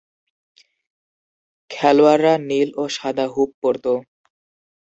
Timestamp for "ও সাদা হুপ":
2.75-3.49